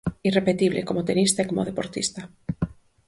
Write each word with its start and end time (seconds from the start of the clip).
Irrepetible 0.29 0.85
como 0.87 1.05
tenista 1.09 1.39
e 1.41 1.49
como 1.49 1.67
deportista. 1.69 2.21